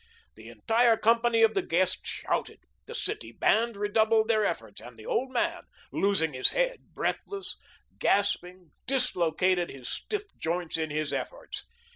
The 0.33 0.49
entire 0.49 0.97
company 0.97 1.43
of 1.43 1.53
the 1.53 1.61
guests 1.61 1.99
shouted. 2.09 2.61
The 2.87 2.95
City 2.95 3.31
Band 3.31 3.75
redoubled 3.77 4.29
their 4.29 4.43
efforts; 4.43 4.81
and 4.81 4.97
the 4.97 5.05
old 5.05 5.29
man, 5.31 5.61
losing 5.91 6.33
his 6.33 6.49
head, 6.49 6.81
breathless, 6.95 7.55
gasping, 7.99 8.71
dislocated 8.87 9.69
his 9.69 9.87
stiff 9.87 10.23
joints 10.39 10.75
in 10.75 10.89
his 10.89 11.13
efforts. 11.13 11.65